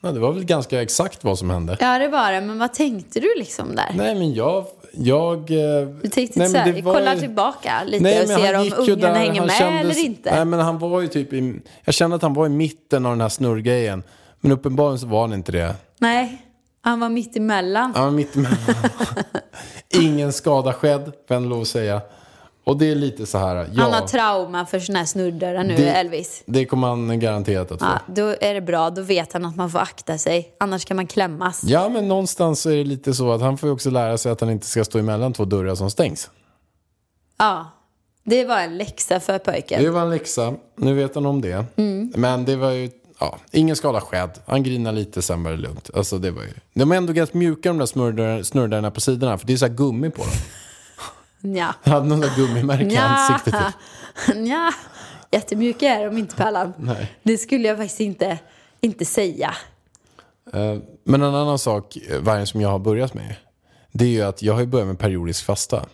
[0.06, 1.78] Ja, det var väl ganska exakt vad som hände.
[1.80, 3.92] Ja det var det, men vad tänkte du liksom där?
[3.96, 4.66] Nej men jag...
[4.92, 8.22] jag eh, Du tänkte nej, så men här, det var kolla ju- tillbaka lite Nej,
[8.22, 10.36] och ser han om där, hänger med kändes- eller inte.
[10.36, 13.12] Nej men han var ju typ i, Jag kände att han var i mitten av
[13.12, 14.04] den här snurrgrejen.
[14.42, 15.76] Men uppenbarligen så var han inte det.
[16.00, 16.42] Nej,
[16.82, 17.92] han var mitt emellan.
[17.96, 18.58] Han var mitt emellan.
[20.02, 22.02] Ingen skada skedd, jag lov att säga.
[22.66, 23.82] Och det är lite så här, ja.
[23.84, 26.44] Han har trauma för såna här snurrdörrar nu, Det- Elvis.
[26.46, 27.86] det kommer han garanterat att få.
[27.86, 30.56] Ja, då är det bra, då vet han att man får akta sig.
[30.60, 31.64] Annars kan man klämmas.
[31.64, 34.42] Ja, men någonstans är det lite så att han får ju också lära sig att
[34.42, 36.30] han inte ska stå emellan två dörrar som stängs.
[37.40, 37.66] Ja,
[38.24, 39.84] det var en läxa för pojken.
[39.84, 40.54] Det var en läxa.
[40.78, 41.66] Nu vet han om det.
[41.76, 42.14] Mm.
[42.16, 44.30] Men det var ju, ja, ingen skada skedd.
[44.46, 45.90] Han grinade lite, sen var det lugnt.
[45.96, 49.38] Alltså det var ju, de är ändå ganska mjuka de där snurrdörrarna på sidorna.
[49.38, 50.32] För det är så här gummi på dem.
[51.46, 51.74] Ja.
[51.84, 53.02] Han hade någon där gummimärke i Ja.
[53.02, 53.54] ansiktet.
[54.26, 54.36] Typ.
[54.48, 54.72] ja,
[55.32, 56.74] jättemjuka är de inte Pärlan.
[56.78, 57.12] Nej.
[57.24, 58.38] Det skulle jag faktiskt inte,
[58.82, 59.54] inte säga.
[60.54, 63.36] Eh, Men en annan sak, eh, vargen som jag har börjat med.
[63.92, 65.86] Det är ju att jag har börjat med periodisk fasta.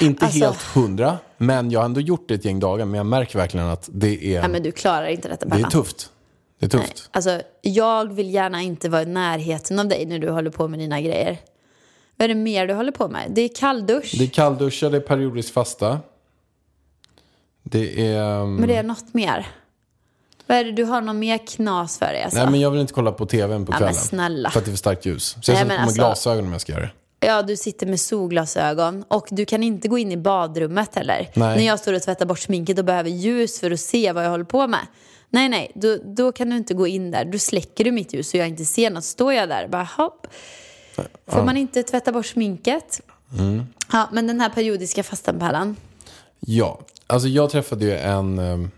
[0.00, 2.84] Inte Alltså- helt hundra, men jag har ändå gjort det ett gäng dagar.
[2.84, 5.66] Men jag märker verkligen att det är, Nej, men du klarar inte detta det Pärlan.
[5.66, 6.10] är tufft.
[6.60, 7.08] Det är tufft.
[7.12, 10.78] Alltså, jag vill gärna inte vara i närheten av dig när du håller på med
[10.78, 11.38] dina grejer.
[12.16, 13.30] Vad är det mer du håller på med?
[13.30, 14.14] Det är kalldusch.
[14.18, 16.00] Det är kallduscha, det är periodisk fasta.
[17.62, 18.40] Det är...
[18.40, 19.46] um, Men det är något mer.
[20.46, 22.38] Vad är det, du har någon mer knas för dig alltså?
[22.38, 23.94] Nej, men jag vill inte kolla på tvn på Ja, men kvällen.
[23.94, 24.50] snälla.
[24.50, 25.36] För att det är för starkt ljus.
[25.42, 27.26] Så jag sätter på mig alltså- glasögon om jag ska göra det.
[27.26, 31.30] Ja, du sitter med solglasögon och du kan inte gå in i badrummet heller.
[31.34, 31.56] Nej.
[31.56, 34.30] När jag står och tvättar bort sminket och behöver ljus för att se vad jag
[34.30, 34.86] håller på med.
[35.30, 37.24] Nej, nej, då, då kan du inte gå in där.
[37.24, 39.04] Då släcker du mitt ljus så jag inte ser något.
[39.04, 40.26] Står jag där, bara hopp.
[41.26, 43.00] Får man inte tvätta bort sminket?
[43.38, 43.66] Mm.
[43.92, 45.76] Ja, men den här periodiska fastanpärlan.
[46.40, 48.38] Ja, alltså jag träffade ju en...
[48.38, 48.70] um,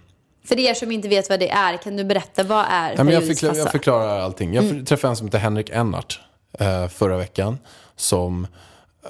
[0.45, 2.99] För er som inte vet vad det är, kan du berätta vad är Nej, men
[2.99, 3.63] jag, periodisk förklar, fasta?
[3.65, 4.55] jag förklarar allting.
[4.55, 4.85] Jag Mm.
[4.85, 6.21] träffade en som heter Henrik Ennart
[6.59, 7.59] eh, förra veckan.
[7.97, 8.47] Som,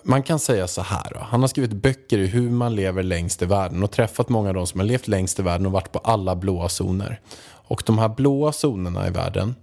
[0.02, 1.06] man kan säga så här.
[1.14, 1.18] Då.
[1.20, 4.54] Han har skrivit böcker i hur man lever längst i världen och träffat många av
[4.54, 7.20] de som har levt längst i världen och varit på alla blåa zoner.
[7.50, 9.54] Och de här blåa zonerna i världen,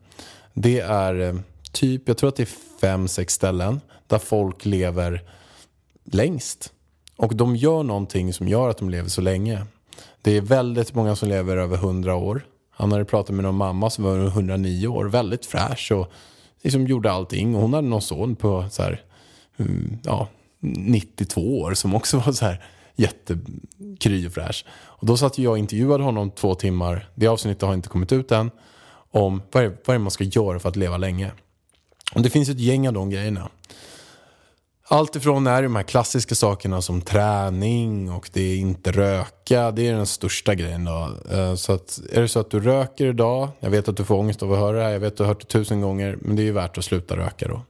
[0.54, 1.36] det är eh,
[1.72, 2.50] typ, jag tror att det är
[2.86, 5.24] fem, sex ställen där folk lever
[6.04, 6.74] längst.
[7.18, 9.66] Och de gör någonting som gör att de lever så länge.
[10.22, 12.42] Det är väldigt många som lever över 100 år.
[12.70, 16.12] Han hade pratat med någon mamma som var 109 år, väldigt fräsch och
[16.62, 17.56] liksom gjorde allting.
[17.56, 19.02] Och hon hade någon son på så här,
[19.58, 20.28] mm, ja,
[20.60, 24.66] 92 år som också var så här jättekry och fräsch.
[24.72, 28.32] Och då satt jag och intervjuade honom två timmar, det avsnittet har inte kommit ut
[28.32, 28.52] än,
[29.12, 31.32] om vad är, vad är det man ska göra för att leva länge.
[32.14, 33.50] Och det finns ett gäng av de grejerna.
[34.88, 39.72] Allt ifrån är de här klassiska sakerna som träning och det är inte röka.
[39.72, 41.10] Det är den största grejen då.
[41.32, 44.16] Eh, så att, är det så att du röker idag, jag vet att du får
[44.16, 46.18] ångest av att höra det här, jag vet att du har hört det tusen gånger,
[46.22, 47.62] men det är ju värt att sluta röka då.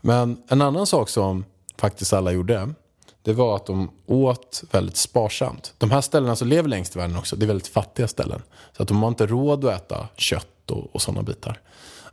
[0.00, 1.44] Men en annan sak som
[1.78, 2.74] faktiskt alla gjorde,
[3.22, 5.74] det var att de åt väldigt sparsamt.
[5.78, 8.42] De här ställena som lever längst i världen också, det är väldigt fattiga ställen.
[8.76, 11.60] Så att de har inte råd att äta kött och, och sådana bitar.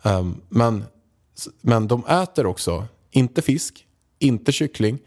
[0.04, 0.86] Um, men,
[1.62, 3.86] men de äter också, inte fisk,
[4.20, 5.00] inte kyckling,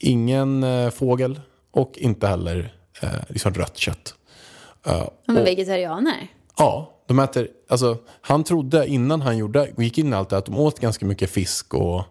[0.00, 1.40] ingen eh, fågel
[1.70, 4.14] och inte heller eh, liksom rött kött.
[4.86, 6.28] Eh, De är och- vegetarianer.
[6.58, 10.46] Ja, de äter, alltså, han trodde innan han gjorde, gick in i allt det att
[10.46, 12.02] de åt ganska mycket fisk och,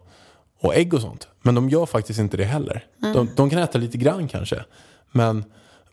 [0.60, 1.28] och ägg och sånt.
[1.42, 2.86] Men de gör faktiskt inte det heller.
[3.14, 4.66] De, de kan äta lite grann kanske.
[5.12, 5.44] Men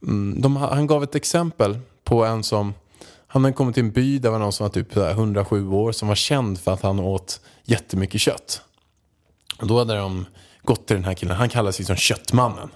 [0.03, 2.75] mm, de, han gav ett exempel på en som,
[3.33, 5.69] han hade kommit till en by där var någon som var typ så här 107
[5.69, 8.63] år som var känd för att han åt jättemycket kött.
[9.59, 10.27] Och då hade de
[10.63, 12.71] gått till den här killen, han kallar sig som köttmannen.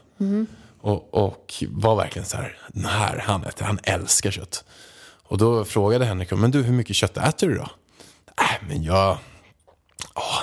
[0.81, 4.64] Och, och var verkligen så här, den här han äter, han älskar kött.
[5.23, 7.69] Och då frågade Henrik, men du hur mycket kött äter du då?
[8.40, 9.19] Nej men jag,
[10.14, 10.42] åh,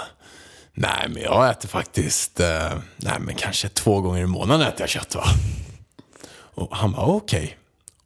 [0.74, 4.90] nej men jag äter faktiskt, eh, nej men kanske två gånger i månaden äter jag
[4.90, 5.26] kött va.
[6.32, 7.58] Och han bara okej.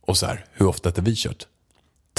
[0.02, 1.48] Och så här, hur ofta äter vi kött?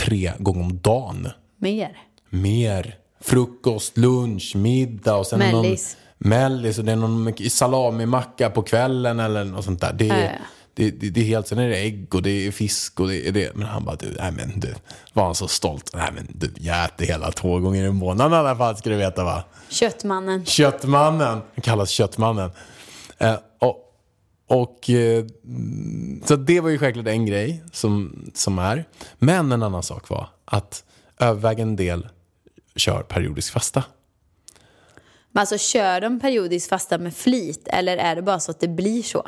[0.09, 1.29] Tre gånger om dagen.
[1.59, 1.97] Mer.
[2.31, 2.95] Mer.
[3.21, 5.97] Frukost, lunch, middag och sen Mellis.
[6.19, 9.93] någon mellis och det är någon salamimacka på kvällen eller något sånt där.
[9.93, 10.31] Det är, ja.
[10.75, 13.29] Det, det, det är helt, sen är det ägg och det är fisk och det
[13.29, 13.57] är det.
[13.57, 14.75] Men han bara, du, nej men du,
[15.13, 15.91] var han så stolt.
[15.95, 18.97] Nej men du, jag äter hela två gånger i månaden i alla fall ska du
[18.97, 19.45] veta va.
[19.69, 20.47] Köttmannen.
[20.47, 22.51] Köttmannen, han kallas Köttmannen.
[23.19, 23.35] Eh,
[24.49, 25.25] och, eh,
[26.25, 28.85] så det var ju självklart en grej som, som är.
[29.19, 30.85] Men en annan sak var att
[31.21, 32.09] övervägande del
[32.77, 33.85] kör periodisk fasta.
[35.33, 38.69] Men alltså kör de periodiskt fasta med flit eller är det bara så att det
[38.69, 39.27] blir så?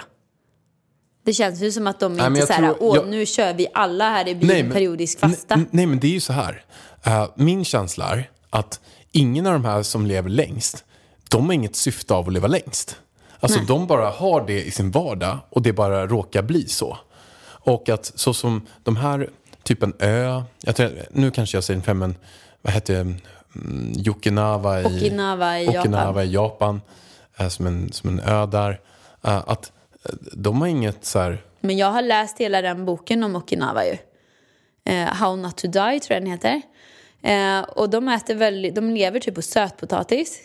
[1.25, 3.67] Det känns ju som att de men inte så här, åh jag- nu kör vi
[3.75, 5.57] alla här i byn periodisk fasta.
[5.57, 6.65] Nej, nej, men det är ju så här.
[7.05, 8.81] Eh, min känsla är att
[9.13, 10.85] ingen av de här som lever längst,
[11.31, 12.97] de har inget syfte av att leva längst.
[13.41, 16.99] Alltså de bara har det i sin vardag och det bara råkar bli så.
[17.63, 19.31] Och att så som de här,
[19.63, 20.43] typ en ö,
[20.77, 22.15] tror, nu kanske jag säger fel men
[22.63, 26.81] vad heter det, mm, Okinawa i Okinawa i Okinawa i Japan,
[27.39, 28.81] eh, som, en, som en ö där.
[29.25, 29.73] Eh, att
[30.05, 33.85] eh, de har inget så här, Men jag har läst hela den boken om Okinawa
[33.85, 33.97] ju.
[35.13, 36.63] How not to die tror jag den heter.
[37.69, 40.41] Och de äter väldigt, de lever typ på sötpotatis.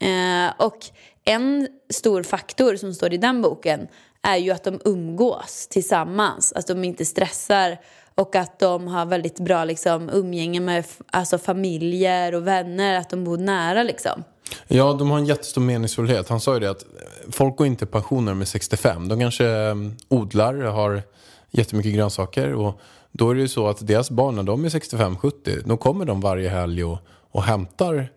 [0.00, 0.78] Eh, och
[1.24, 3.88] en stor faktor som står i den boken
[4.22, 6.52] är ju att de umgås tillsammans.
[6.52, 7.78] Att de inte stressar
[8.14, 12.94] och att de har väldigt bra liksom, umgänge med alltså, familjer och vänner.
[12.94, 14.24] Att de bor nära liksom.
[14.68, 16.28] Ja, de har en jättestor meningsfullhet.
[16.28, 19.08] Han sa ju det att eh, folk går inte i pension när de är 65.
[19.08, 19.74] De kanske eh,
[20.08, 21.02] odlar, har
[21.50, 22.54] jättemycket grönsaker.
[22.54, 22.80] Och
[23.12, 26.20] då är det ju så att deras barn, när de är 65-70, då kommer de
[26.20, 26.98] varje helg och,
[27.30, 28.08] och hämtar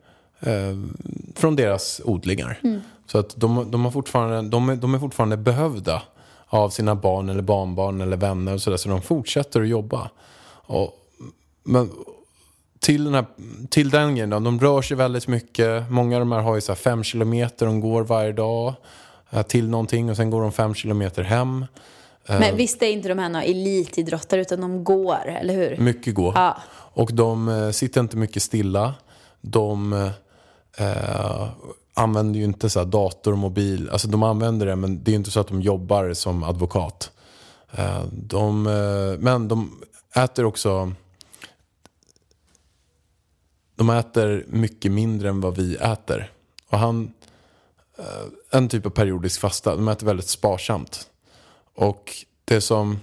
[0.45, 0.77] eh,
[1.36, 2.60] från deras odlingar.
[3.06, 6.01] Så att de, de, har fortfarande, de, är, de är fortfarande behövda
[6.47, 8.77] av sina barn eller barnbarn eller vänner och sådär.
[8.77, 10.10] Så de fortsätter att jobba.
[10.65, 10.91] Och,
[11.63, 11.91] men
[12.79, 13.25] till den, här,
[13.69, 15.89] till den grejen då, de rör sig väldigt mycket.
[15.89, 18.73] Många av de här har ju så här fem kilometer de går varje dag
[19.29, 21.65] eh, till någonting och sen går de fem kilometer hem.
[22.27, 25.77] Men visst är inte de här några elitidrottare utan de går, eller hur?
[25.77, 26.34] Mycket går.
[26.36, 26.58] Ja.
[26.71, 28.93] Och de eh, sitter inte mycket stilla.
[29.41, 29.93] De
[30.77, 31.49] eh,
[31.93, 33.89] använder ju inte så här dator och mobil.
[33.89, 37.12] Alltså de använder det men det är inte så att de jobbar som advokat.
[37.71, 39.83] Eh, de, eh, men de
[40.15, 40.91] äter också
[43.75, 46.31] de äter mycket mindre än vad vi äter.
[46.69, 47.13] Och han,
[47.97, 51.07] eh, en typ av periodisk fasta, de äter väldigt sparsamt.
[51.75, 52.12] Och
[52.45, 52.99] det som,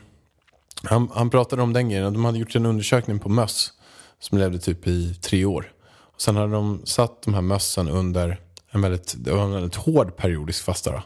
[0.82, 3.72] han, han pratade om den grejen, de hade gjort en undersökning på möss
[4.18, 5.72] som levde typ i tre år.
[6.20, 10.16] Sen hade de satt de här mössen under en väldigt, det var en väldigt hård
[10.16, 10.92] periodisk fasta.
[10.92, 11.02] Då.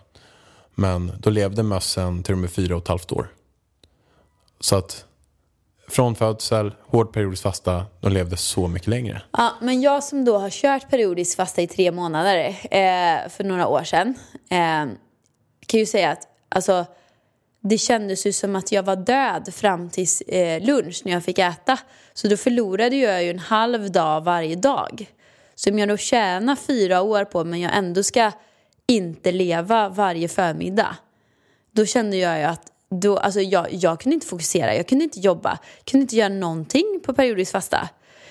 [0.74, 3.28] Men då levde mössen till och med fyra och ett halvt år.
[4.60, 5.04] Så att
[5.88, 9.22] från födsel, hård periodisk fasta, de levde så mycket längre.
[9.30, 13.66] Ja, men jag som då har kört periodisk fasta i tre månader eh, för några
[13.66, 14.14] år sedan
[14.50, 14.86] eh,
[15.66, 16.86] kan ju säga att alltså,
[17.68, 21.38] det kändes ju som att jag var död fram till eh, lunch när jag fick
[21.38, 21.78] äta.
[22.14, 25.06] Så då förlorade jag ju en halv dag varje dag.
[25.54, 28.32] Så om jag då tjänar fyra år på men jag ändå ska
[28.86, 30.96] inte leva varje förmiddag
[31.72, 35.20] då kände jag ju att då, alltså jag, jag kunde inte fokusera, jag kunde inte
[35.20, 37.88] jobba, Jag kunde inte göra någonting på periodisk fasta.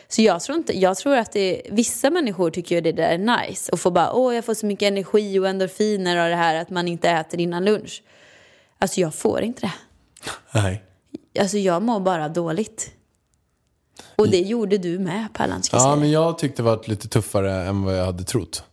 [0.07, 3.17] Så jag tror, inte, jag tror att det, vissa människor tycker att det där är
[3.47, 6.55] nice och får bara åh jag får så mycket energi och endorfiner av det här
[6.55, 8.03] att man inte äter innan lunch.
[8.83, 9.73] Alltså jag får inte det.
[10.51, 10.83] Nej.
[11.39, 12.91] Alltså jag mår bara dåligt.
[14.15, 15.95] Och det gjorde du med Pärlan ska jag Ja, säga.
[15.95, 18.63] men jag tyckte det var lite tuffare än vad jag hade trott.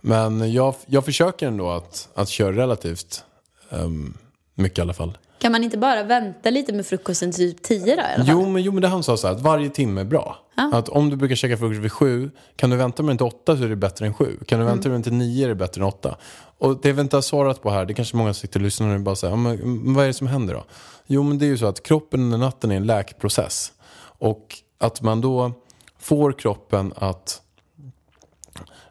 [0.00, 3.24] Men jag, jag försöker ändå att, att köra relativt
[3.70, 4.18] um,
[4.54, 5.18] mycket i alla fall.
[5.38, 8.02] Kan man inte bara vänta lite med frukosten till typ 10 då?
[8.26, 10.38] Jo men, jo, men det han sa så här, att varje timme är bra.
[10.72, 13.56] Att om du brukar käka frukost vid sju, kan du vänta med den till åtta
[13.56, 14.38] så är det bättre än sju.
[14.46, 16.16] Kan du vänta med den till nio är det bättre än åtta.
[16.58, 19.00] Och det vi inte har svarat på här, det kanske många sitter och lyssnar och
[19.00, 20.64] bara säger, men vad är det som händer då?
[21.06, 23.72] Jo men det är ju så att kroppen under natten är en läkprocess.
[24.00, 25.52] Och att man då
[25.98, 27.42] får kroppen att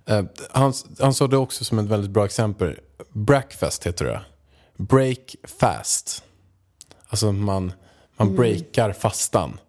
[0.07, 2.79] Eh, han, han sa det också som ett väldigt bra exempel.
[3.13, 4.21] Breakfast heter det.
[4.77, 6.23] Break fast.
[7.09, 7.71] Alltså man,
[8.17, 9.59] man breakar fastan.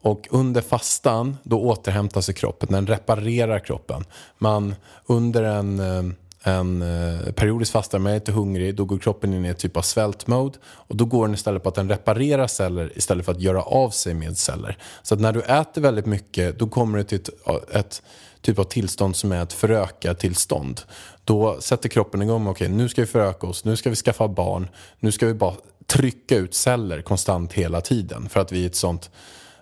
[0.00, 4.04] Och under fastan, då återhämtar sig kroppen, den reparerar kroppen.
[4.38, 4.74] Man,
[5.06, 6.14] under en, eh,
[6.54, 9.76] en eh, periodisk fasta, man är lite hungrig, då går kroppen in i ett typ
[9.76, 10.58] av svältmode.
[10.64, 13.90] Och då går den istället på att den reparerar celler istället för att göra av
[13.90, 14.78] sig med celler.
[15.02, 18.02] Så att när du äter väldigt mycket, då kommer du till ett, ett
[18.40, 20.80] typ av tillstånd som är ett föröka-tillstånd.
[21.24, 24.68] Då sätter kroppen igång okej nu ska vi föröka oss, nu ska vi skaffa barn,
[25.00, 25.54] nu ska vi bara
[25.86, 28.28] trycka ut celler konstant hela tiden.
[28.28, 29.10] För att vi är ett sånt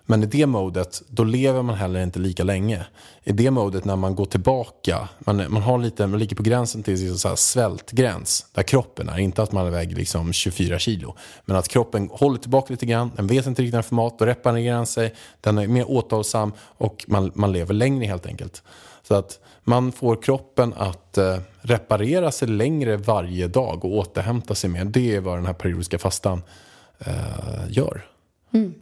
[0.07, 2.85] men i det modet, då lever man heller inte lika länge.
[3.23, 6.83] I det modet när man går tillbaka, man, man, har lite, man ligger på gränsen
[6.83, 9.17] till så här svältgräns, där kroppen är.
[9.17, 13.27] Inte att man väger liksom 24 kilo, men att kroppen håller tillbaka lite grann, den
[13.27, 16.51] vet inte riktigt när den får mat, då reparerar den sig, den är mer återhållsam
[16.59, 18.63] och man, man lever längre helt enkelt.
[19.07, 24.69] Så att man får kroppen att eh, reparera sig längre varje dag och återhämta sig
[24.69, 24.85] mer.
[24.85, 26.41] Det är vad den här periodiska fastan
[26.99, 28.05] eh, gör.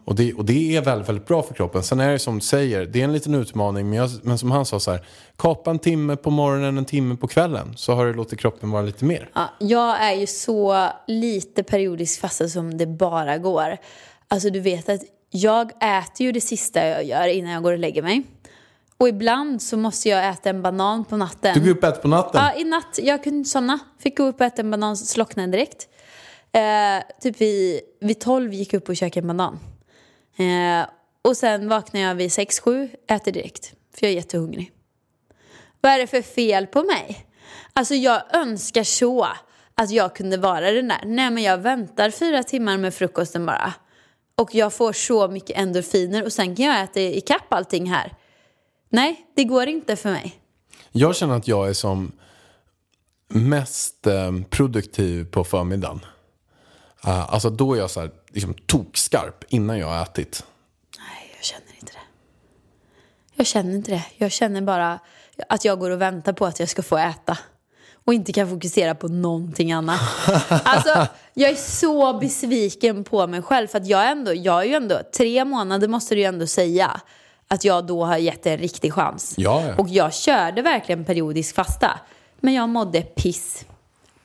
[0.05, 1.83] Och, det, och det är väldigt, väldigt bra för kroppen.
[1.83, 3.89] Sen är det som du säger, det är en liten utmaning.
[3.89, 5.05] Men, jag, men som han sa så här,
[5.37, 7.73] kapa en timme på morgonen, en timme på kvällen.
[7.75, 9.29] Så har du låtit kroppen vara lite mer.
[9.33, 13.77] Ja, jag är ju så lite periodisk fasta som det bara går.
[14.27, 17.79] Alltså du vet att jag äter ju det sista jag gör innan jag går och
[17.79, 18.23] lägger mig.
[19.03, 21.53] Och ibland så måste jag äta en banan på natten.
[21.53, 22.41] Du går upp och äter på natten.
[22.43, 22.99] Ja, i natt.
[23.01, 23.79] Jag kunde inte somna.
[23.99, 25.87] Fick gå upp och äta en banan, slocknade direkt.
[26.51, 29.59] Eh, typ vid, vid 12 gick jag upp och käkade en banan.
[30.37, 30.87] Eh,
[31.21, 33.73] och sen vaknade jag vid 6-7, äter direkt.
[33.95, 34.71] För jag är jättehungrig.
[35.81, 37.25] Vad är det för fel på mig?
[37.73, 39.27] Alltså jag önskar så
[39.75, 41.01] att jag kunde vara den där.
[41.05, 43.73] Nej men jag väntar fyra timmar med frukosten bara.
[44.35, 48.13] Och jag får så mycket endorfiner och sen kan jag äta ikapp allting här.
[48.93, 50.39] Nej, det går inte för mig.
[50.91, 52.11] Jag känner att jag är som
[53.27, 56.05] mest eh, produktiv på förmiddagen.
[57.07, 60.43] Uh, alltså då är jag så här, liksom tokskarp innan jag har ätit.
[60.97, 61.99] Nej, jag känner inte det.
[63.35, 64.05] Jag känner inte det.
[64.17, 64.99] Jag känner bara
[65.49, 67.37] att jag går och väntar på att jag ska få äta.
[68.05, 69.99] Och inte kan fokusera på någonting annat.
[70.49, 73.67] Alltså, jag är så besviken på mig själv.
[73.67, 77.01] För att jag, ändå, jag är ju ändå, tre månader måste du ju ändå säga.
[77.53, 79.33] Att jag då har gett det en riktig chans.
[79.37, 79.75] Ja, ja.
[79.77, 81.99] Och jag körde verkligen periodisk fasta.
[82.39, 83.65] Men jag mådde piss.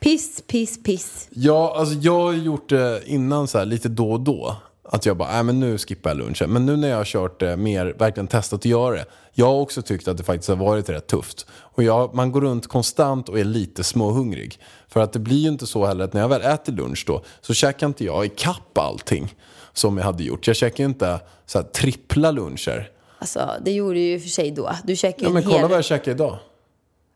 [0.01, 1.29] Piss, piss, piss.
[1.31, 4.57] Ja, alltså jag har gjort det innan så här, lite då och då.
[4.85, 6.51] Att jag bara, nej men nu skippar jag lunchen.
[6.51, 9.05] Men nu när jag har kört det mer, verkligen testat att göra det.
[9.33, 11.47] Jag har också tyckt att det faktiskt har varit rätt tufft.
[11.51, 14.61] Och jag, man går runt konstant och är lite småhungrig.
[14.89, 17.25] För att det blir ju inte så heller att när jag väl äter lunch då
[17.41, 19.35] så käkar inte jag i kapp allting
[19.73, 20.47] som jag hade gjort.
[20.47, 22.91] Jag käkar ju inte så här, trippla luncher.
[23.19, 24.71] Alltså, det gjorde ju för sig då.
[24.85, 25.69] Du käkade Ja en men kolla hel...
[25.69, 26.39] vad jag käkar idag.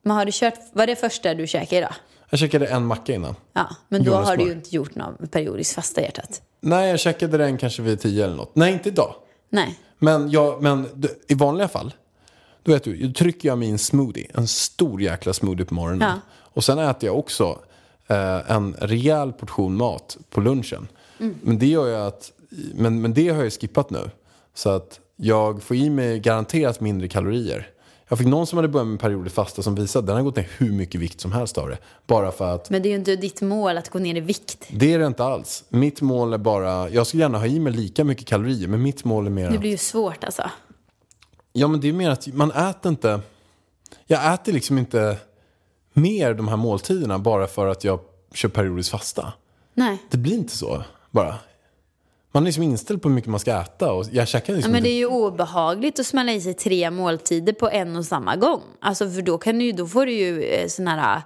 [0.03, 0.55] Men har du kört...
[0.73, 1.95] Var det första du käkade idag?
[2.31, 3.35] Jag käkade en macka innan.
[3.53, 6.43] Ja, men då har du ju inte gjort någon periodisk fasta hjärtat.
[6.61, 8.57] Nej, jag käkade den kanske vid tio eller något.
[8.57, 9.15] Nej, inte idag.
[9.49, 9.79] Nej.
[9.99, 11.95] Men, jag, men i vanliga fall,
[12.63, 16.09] då vet du, då trycker jag min smoothie, en stor jäkla smoothie på morgonen.
[16.09, 16.21] Ja.
[16.35, 17.59] Och sen äter jag också
[18.07, 20.89] eh, en rejäl portion mat på lunchen.
[21.43, 22.33] Men det gör jag att,
[22.75, 24.11] men, men det har jag skippat nu.
[24.55, 27.69] Så att jag får i mig garanterat mindre kalorier.
[28.09, 30.23] Jag fick någon som hade börjat med en periodisk fasta som visade att den har
[30.23, 31.79] gått ner hur mycket vikt som helst av det.
[32.07, 34.67] Bara för att Men det är ju inte ditt mål att gå ner i vikt.
[34.71, 35.65] det är det inte alls.
[35.69, 39.05] Mitt mål är bara, jag skulle gärna ha i mig lika mycket kalorier, men mitt
[39.05, 40.51] mål är mer Det blir ju svårt alltså.
[41.53, 43.21] Ja, men det är mer att man äter inte...
[44.07, 45.17] Jag äter liksom inte
[45.93, 48.01] mer de här måltiderna bara för att jag
[48.35, 49.33] kör periodisk fasta.
[49.75, 49.99] Nej.
[50.11, 51.35] Det blir inte så bara.
[52.35, 54.73] Man är liksom inställd på hur mycket man ska äta och jag käkar Ja, liksom
[54.73, 58.37] men det är ju obehagligt att smälla i sig tre måltider på en och samma
[58.37, 58.63] gång.
[58.81, 61.23] Alltså för då, kan du, då får du ju eh, sån här,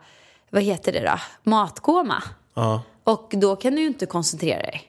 [0.51, 2.23] vad heter det då, matkoma.
[2.55, 2.83] Ja.
[3.05, 4.83] Och då kan du ju inte koncentrera dig.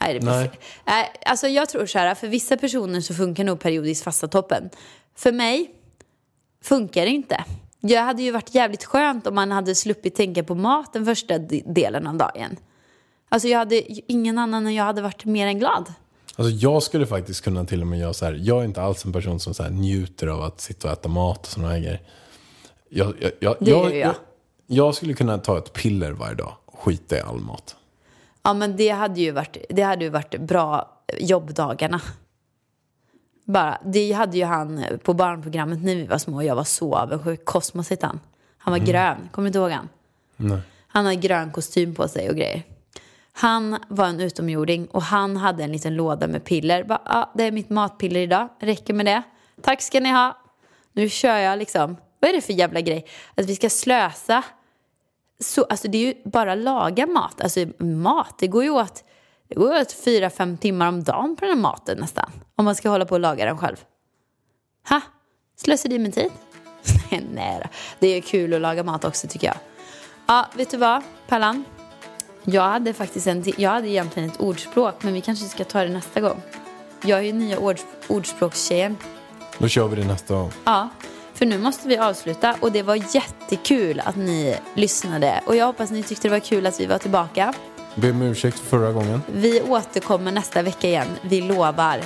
[0.00, 1.12] Nej, det Nej.
[1.26, 4.70] alltså jag tror så här, för vissa personer så funkar nog periodiskt fasta toppen.
[5.16, 5.70] För mig
[6.62, 7.44] funkar det inte.
[7.80, 11.38] Jag hade ju varit jävligt skönt om man hade sluppit tänka på mat den första
[11.38, 12.56] de- delen av dagen.
[13.32, 15.92] Alltså jag hade ingen annan än jag hade varit mer än glad.
[16.36, 18.38] Alltså jag skulle faktiskt kunna till och med göra så här.
[18.42, 21.38] Jag är inte alls en person som så njuter av att sitta och äta mat
[21.38, 22.00] och sådana här grejer.
[22.88, 24.08] Jag, jag, jag, Det jag, gör jag.
[24.08, 24.14] jag,
[24.66, 27.76] jag skulle kunna ta ett piller varje dag och skita i all mat.
[28.42, 32.00] Ja men det hade ju varit, det hade ju varit bra jobbdagarna.
[33.44, 36.42] Bara, det hade ju han på barnprogrammet när vi var små.
[36.42, 37.44] Jag var så avundsjuk.
[37.44, 38.20] Kosmos hette han.
[38.58, 39.16] Han var grön.
[39.32, 39.88] Kommer du inte ihåg han?
[40.36, 40.58] Nej.
[40.88, 42.62] Han hade grön kostym på sig och grejer.
[43.32, 46.84] Han var en utomjording och han hade en liten låda med piller.
[46.84, 48.48] Bara, ah, det är mitt matpiller idag.
[48.60, 49.22] Räcker med det.
[49.62, 50.38] Tack ska ni ha.
[50.92, 51.96] Nu kör jag liksom.
[52.20, 53.06] Vad är det för jävla grej?
[53.34, 54.42] Att vi ska slösa.
[55.40, 57.40] Så, alltså det är ju bara laga mat.
[57.40, 59.04] Alltså mat, det går ju åt.
[59.48, 62.30] Det går åt fyra, fem timmar om dagen på den här maten nästan.
[62.56, 63.76] Om man ska hålla på och laga den själv.
[64.88, 65.00] Ha?
[65.56, 66.30] Slösar med tid?
[67.32, 67.68] Nej då.
[67.98, 69.56] Det är kul att laga mat också tycker jag.
[70.26, 71.64] Ja, vet du vad, Pallan?
[72.44, 75.88] Jag hade faktiskt en, jag hade egentligen ett ordspråk, men vi kanske ska ta det
[75.88, 76.42] nästa gång.
[77.04, 77.76] Jag är ju nya ord,
[78.08, 78.96] ordspråkstjejen.
[79.58, 80.52] Då kör vi det nästa gång.
[80.64, 80.88] Ja,
[81.34, 85.90] för nu måste vi avsluta och det var jättekul att ni lyssnade och jag hoppas
[85.90, 87.54] ni tyckte det var kul att vi var tillbaka.
[87.94, 89.22] Be om ursäkt för förra gången.
[89.32, 92.00] Vi återkommer nästa vecka igen, vi lovar.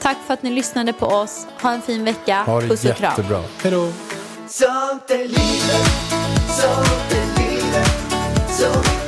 [0.00, 1.46] Tack för att ni lyssnade på oss.
[1.62, 2.42] Ha en fin vecka.
[2.42, 3.10] Ha det Puss och kram.
[3.10, 3.42] jättebra.
[3.62, 3.88] Hej då!
[4.48, 5.90] Sånt är livet,
[6.48, 7.90] sånt är livet
[8.50, 9.07] Så